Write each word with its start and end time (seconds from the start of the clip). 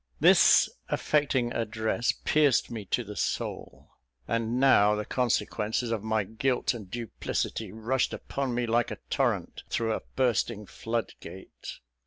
This 0.19 0.67
affecting 0.89 1.51
address 1.53 2.11
pierced 2.25 2.71
me 2.71 2.85
to 2.85 3.03
the 3.03 3.15
soul; 3.15 3.91
and 4.27 4.59
now 4.59 4.95
the 4.95 5.05
consequences 5.05 5.91
of 5.91 6.03
my 6.03 6.23
guilt 6.23 6.73
and 6.73 6.89
duplicity 6.89 7.71
rushed 7.71 8.11
upon 8.11 8.55
me 8.55 8.65
like 8.65 8.89
a 8.89 8.97
torrent 9.11 9.61
through 9.69 9.93
a 9.93 10.01
bursting 10.15 10.65
flood 10.65 11.13
gate. 11.19 11.81